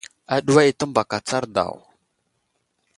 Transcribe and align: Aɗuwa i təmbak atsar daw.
Aɗuwa 0.35 0.61
i 0.69 0.71
təmbak 0.79 1.11
atsar 1.17 1.43
daw. 1.55 1.75